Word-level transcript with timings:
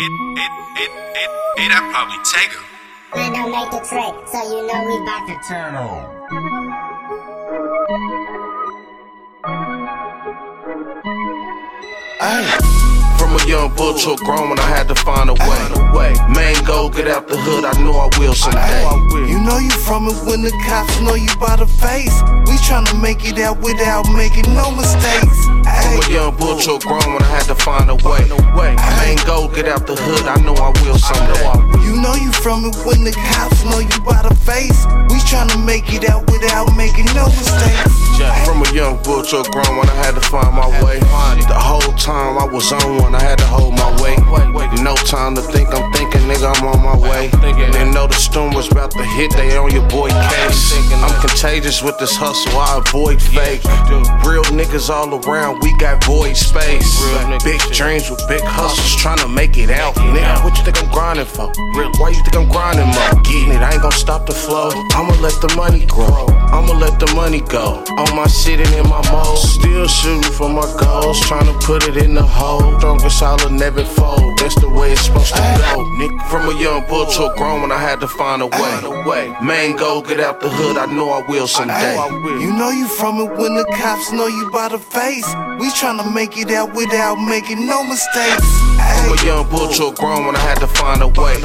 It, 0.00 0.04
it, 0.04 0.52
it, 0.76 0.90
it, 1.16 1.30
it, 1.58 1.70
I 1.74 1.90
probably 1.90 2.22
take 2.22 2.54
her. 2.54 2.62
Man, 3.18 3.32
don't 3.32 3.50
make 3.50 3.68
the 3.72 3.82
trick, 3.82 4.14
so 4.30 4.38
you 4.46 4.62
know 4.62 4.78
we 4.86 4.94
bout 5.02 5.26
to 5.26 5.34
turn 5.42 5.74
on. 5.74 6.06
Ay. 12.20 12.46
From 13.18 13.34
a 13.34 13.42
young 13.50 13.74
bull 13.74 13.98
to 13.98 14.12
a 14.12 14.16
grown 14.18 14.50
when 14.50 14.60
I 14.60 14.70
had 14.70 14.86
to 14.86 14.94
find 14.94 15.30
a 15.30 15.34
way. 15.34 16.14
Main 16.30 16.62
goal, 16.64 16.90
get 16.90 17.08
out 17.08 17.26
the 17.26 17.36
hood, 17.36 17.64
I 17.64 17.74
know 17.82 17.98
I 17.98 18.08
will 18.20 18.34
someday. 18.34 18.86
You 19.26 19.40
know 19.40 19.58
you 19.58 19.74
from 19.82 20.06
it 20.06 20.14
when 20.22 20.42
the 20.42 20.52
cops 20.62 21.00
know 21.00 21.16
you 21.16 21.34
by 21.42 21.56
the 21.56 21.66
face. 21.66 22.14
We 22.46 22.54
tryna 22.62 23.02
make 23.02 23.26
it 23.26 23.40
out 23.40 23.58
without 23.58 24.06
making 24.14 24.46
no 24.54 24.70
mistakes. 24.70 25.42
From 25.44 25.98
a 25.98 26.08
young 26.08 26.36
bull 26.36 26.56
to 26.60 26.74
a 26.74 26.78
grown 26.78 27.18
when 27.18 27.22
I 27.22 27.34
had 27.34 27.50
to 27.50 27.56
find 27.56 27.90
a 27.90 27.96
way. 27.96 28.30
Get 29.58 29.66
out 29.66 29.88
the 29.88 29.96
hood, 29.98 30.22
I 30.30 30.38
know 30.46 30.54
I 30.54 30.70
will 30.86 30.94
someday. 30.94 31.82
You 31.82 31.98
know 31.98 32.14
you 32.14 32.30
from 32.30 32.70
it 32.70 32.78
when 32.86 33.02
the 33.02 33.10
cops 33.10 33.66
know 33.66 33.82
you 33.82 33.98
by 34.06 34.22
the 34.22 34.30
face. 34.46 34.86
We 35.10 35.18
tryna 35.26 35.58
make 35.66 35.90
it 35.90 36.06
out 36.06 36.30
without 36.30 36.70
making 36.78 37.10
no 37.10 37.26
mistakes. 37.26 37.90
From 38.46 38.62
a 38.62 38.70
young 38.70 39.02
bull 39.02 39.26
to 39.26 39.42
a 39.42 39.44
grown 39.50 39.74
when 39.82 39.90
I 39.90 39.98
had 39.98 40.14
to 40.14 40.22
find 40.30 40.54
my 40.54 40.70
way. 40.78 41.02
The 41.50 41.58
whole 41.58 41.90
time 41.98 42.38
I 42.38 42.46
was 42.46 42.70
on 42.70 43.02
one, 43.02 43.18
I 43.18 43.20
had 43.20 43.38
to 43.42 43.46
hold 43.50 43.74
my 43.74 43.90
weight. 43.98 44.22
No 44.78 44.94
time 44.94 45.34
to 45.34 45.42
think, 45.42 45.74
I'm 45.74 45.90
thinking, 45.90 46.22
nigga, 46.30 46.54
I'm 46.54 46.62
on 46.62 46.78
my 46.78 46.94
way. 46.94 47.26
Didn't 47.42 47.90
know 47.90 48.06
the 48.06 48.14
storm 48.14 48.54
was 48.54 48.70
about 48.70 48.92
to 48.92 49.02
hit, 49.18 49.34
they 49.34 49.56
on 49.56 49.74
your 49.74 49.82
boy 49.90 50.10
case. 50.30 50.70
I'm 51.02 51.18
contagious 51.18 51.82
with 51.82 51.98
this 51.98 52.14
hustle, 52.14 52.54
I 52.54 52.78
avoid 52.78 53.20
fake. 53.20 53.64
Real 54.22 54.46
niggas 54.54 54.88
all 54.88 55.10
around, 55.18 55.58
we 55.66 55.76
got 55.78 56.04
void 56.04 56.36
space. 56.36 56.87
Big 57.48 57.62
dreams 57.72 58.10
with 58.10 58.20
big 58.28 58.42
hustles, 58.44 58.94
trying 59.00 59.16
to 59.16 59.26
make 59.26 59.56
it 59.56 59.70
out. 59.70 59.94
Nigga, 59.94 60.44
what 60.44 60.58
you 60.58 60.64
think 60.64 60.84
I'm 60.84 60.92
grinding 60.92 61.24
for? 61.24 61.50
Why 61.96 62.10
you 62.10 62.22
think 62.22 62.36
I'm 62.36 62.46
grinding 62.46 62.84
more? 62.84 63.22
Getting 63.24 63.56
it, 63.56 63.62
I 63.64 63.72
ain't 63.72 63.80
gonna 63.80 63.96
stop 63.96 64.26
the 64.26 64.34
flow. 64.34 64.68
I'ma 64.92 65.16
let 65.22 65.32
the 65.40 65.50
money 65.56 65.86
grow. 65.86 66.26
I'ma 66.52 66.76
let 66.76 67.00
the 67.00 67.10
money 67.14 67.40
go. 67.40 67.82
On 67.96 68.14
my 68.14 68.26
shit 68.26 68.60
and 68.60 68.74
in 68.74 68.86
my 68.86 69.00
mode. 69.10 69.38
Still 69.38 69.88
shooting 69.88 70.30
for 70.32 70.50
my 70.50 70.68
goals, 70.78 71.18
trying 71.20 71.46
to 71.46 71.54
put 71.64 71.88
it 71.88 71.96
in 71.96 72.12
the 72.12 72.22
hole. 72.22 72.78
Strongest 72.80 73.18
solid 73.18 73.52
never 73.52 73.82
fold. 73.82 74.37
The 74.48 74.68
way 74.68 74.92
it's 74.92 75.02
supposed 75.02 75.34
to 75.34 75.42
go. 75.74 75.84
Nick, 75.98 76.10
from 76.30 76.48
a 76.48 76.58
young 76.58 76.86
bull 76.88 77.04
to 77.04 77.30
a 77.30 77.36
grown 77.36 77.60
when 77.60 77.70
I 77.70 77.78
had 77.78 78.00
to 78.00 78.08
find 78.08 78.40
a 78.40 78.46
way. 78.46 79.34
Main 79.44 79.76
goal, 79.76 80.00
get 80.00 80.20
out 80.20 80.40
the 80.40 80.48
hood. 80.48 80.78
I 80.78 80.86
know 80.86 81.10
I 81.10 81.20
will 81.28 81.46
someday. 81.46 81.94
You 82.40 82.50
know 82.56 82.70
you 82.70 82.88
from 82.88 83.20
it 83.20 83.30
when 83.36 83.54
the 83.54 83.66
cops 83.76 84.10
know 84.10 84.26
you 84.26 84.50
by 84.50 84.68
the 84.68 84.78
face. 84.78 85.26
We 85.60 85.68
tryna 85.76 86.12
make 86.14 86.38
it 86.38 86.50
out 86.50 86.74
without 86.74 87.16
making 87.16 87.66
no 87.66 87.84
mistakes. 87.84 88.48
From 89.04 89.18
a 89.18 89.26
young 89.26 89.48
bull 89.50 89.68
to 89.68 89.88
a 89.88 89.94
grown 89.94 90.24
when 90.26 90.34
I 90.34 90.40
had 90.40 90.58
to 90.60 90.66
find 90.66 91.02
a 91.02 91.08
way. 91.08 91.36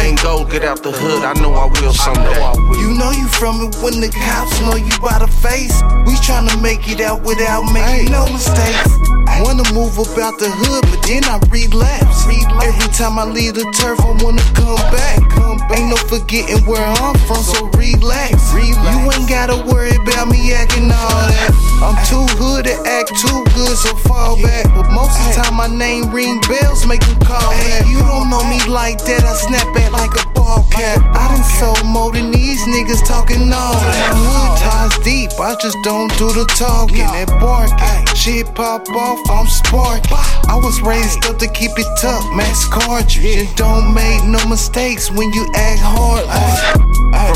Main 0.00 0.16
goal, 0.16 0.44
get 0.44 0.64
out 0.64 0.82
the 0.82 0.90
hood. 0.90 1.24
I 1.24 1.34
know 1.34 1.52
I 1.52 1.66
will 1.68 1.92
someday. 1.92 2.40
You 2.80 2.96
know 2.96 3.12
you 3.12 3.28
from 3.28 3.60
it 3.68 3.76
when 3.84 4.00
the 4.00 4.08
cops 4.08 4.58
know 4.62 4.74
you 4.74 4.96
by 5.04 5.18
the 5.20 5.28
face. 5.28 5.76
We 6.08 6.16
tryna 6.24 6.60
make 6.62 6.88
it 6.88 7.00
out 7.00 7.22
without 7.22 7.70
making 7.72 8.10
no 8.10 8.24
mistakes. 8.32 9.21
Wanna 9.42 9.66
move 9.74 9.98
about 9.98 10.38
the 10.38 10.48
hood, 10.48 10.86
but 10.86 11.02
then 11.02 11.24
I 11.26 11.42
relapse. 11.50 12.24
Every 12.62 12.88
time 12.94 13.18
I 13.18 13.24
leave 13.24 13.54
the 13.54 13.66
turf, 13.74 13.98
I 14.00 14.14
wanna 14.22 14.42
come 14.54 14.78
back. 14.94 15.18
Ain't 15.74 15.88
no 15.88 15.96
forgetting 15.96 16.64
where 16.66 16.84
I'm 16.84 17.16
from, 17.26 17.42
so 17.42 17.66
relax. 17.74 18.52
You 18.54 19.02
ain't 19.10 19.28
gotta 19.28 19.58
worry 19.66 19.96
about 19.96 20.28
me 20.28 20.52
acting 20.52 20.92
all 20.92 21.22
that. 21.26 21.50
I'm 21.82 21.98
too 22.06 22.22
hood 22.38 22.70
to 22.70 22.76
act 22.86 23.10
too 23.18 23.42
good, 23.56 23.76
so 23.76 23.96
fall 24.06 24.40
back. 24.40 24.70
But 24.76 24.92
most 24.92 25.18
of 25.18 25.26
the 25.26 25.42
time, 25.42 25.54
my 25.56 25.66
name 25.66 26.12
ring 26.12 26.40
bells, 26.46 26.86
make 26.86 27.00
them 27.00 27.18
call 27.20 27.50
back. 27.50 27.86
You 27.88 27.98
don't 27.98 28.30
know 28.30 28.44
me 28.46 28.62
like 28.68 29.02
that, 29.10 29.24
I 29.24 29.34
snap 29.34 29.66
at 29.76 29.92
like 29.92 30.14
a 30.22 30.28
ball 30.36 30.62
cap. 30.70 31.02
I 31.16 31.34
done 31.34 31.44
sold 31.58 31.84
more 31.84 32.12
than 32.12 32.30
these 32.30 32.62
niggas 32.68 33.02
talking 33.06 33.50
all 33.52 33.74
that. 33.74 34.41
I 35.52 35.56
just 35.56 35.76
don't 35.82 36.08
do 36.16 36.32
the 36.32 36.48
talking 36.56 37.04
and 37.04 37.28
barking. 37.36 38.16
Shit 38.16 38.46
pop 38.54 38.88
off, 38.88 39.20
I'm 39.28 39.46
sparking. 39.46 40.16
I 40.48 40.56
was 40.56 40.80
raised 40.80 41.26
up 41.26 41.36
to 41.40 41.46
keep 41.46 41.72
it 41.76 41.86
tough, 42.00 42.24
max 42.32 42.64
cartridge. 42.72 43.20
And 43.20 43.54
don't 43.56 43.92
make 43.92 44.24
no 44.24 44.40
mistakes 44.48 45.10
when 45.10 45.30
you 45.34 45.44
act 45.54 45.80
hard. 45.84 46.24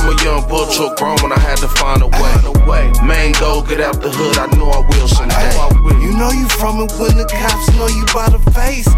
From 0.01 0.09
a 0.09 0.25
young 0.25 0.49
bull 0.49 0.65
to 0.65 0.89
a 0.89 0.97
grown 0.97 1.21
when 1.21 1.33
I 1.33 1.39
had 1.45 1.61
to 1.61 1.69
find 1.69 2.01
a 2.01 2.09
way. 2.09 2.89
Main 3.05 3.33
goal, 3.37 3.61
get 3.61 3.83
out 3.85 4.01
the 4.01 4.09
hood. 4.09 4.39
I 4.41 4.49
know 4.57 4.73
I 4.73 4.81
will 4.81 5.09
someday. 5.09 5.53
You 6.01 6.17
know 6.17 6.33
you 6.33 6.49
from 6.57 6.81
it 6.81 6.97
when 6.97 7.21
the 7.21 7.29
cops 7.29 7.69
know 7.77 7.87
you 7.87 8.07
by 8.17 8.33
the 8.33 8.41
face. 8.57 8.89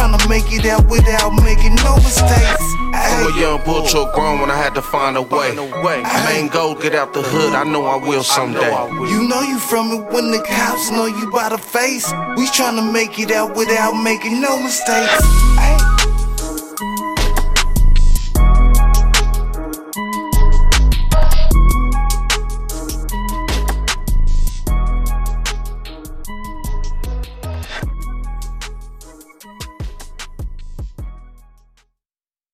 We 0.00 0.06
tryna 0.06 0.28
make 0.30 0.50
it 0.50 0.64
out 0.64 0.88
without 0.88 1.30
making 1.44 1.74
no 1.74 1.94
mistakes. 1.96 2.64
From 2.72 3.34
a 3.34 3.38
young 3.38 3.62
bull 3.66 3.86
to 3.88 4.08
a 4.08 4.12
grown 4.14 4.40
when 4.40 4.50
I 4.50 4.56
had 4.56 4.74
to 4.76 4.80
find 4.80 5.14
a 5.14 5.20
way. 5.20 5.54
Main 6.24 6.48
goal, 6.48 6.74
get 6.74 6.94
out 6.94 7.12
the 7.12 7.20
hood. 7.20 7.52
I 7.52 7.64
know 7.64 7.84
I 7.84 7.96
will 7.96 8.22
someday. 8.22 8.72
You 9.10 9.28
know 9.28 9.42
you 9.42 9.58
from 9.58 9.92
it 9.92 10.10
when 10.10 10.30
the 10.30 10.42
cops 10.42 10.90
know 10.90 11.04
you 11.04 11.30
by 11.30 11.50
the 11.50 11.58
face. 11.58 12.10
We 12.38 12.46
tryna 12.46 12.90
make 12.90 13.18
it 13.18 13.30
out 13.30 13.54
without 13.54 13.92
making 13.92 14.40
no 14.40 14.58
mistakes. 14.62 15.20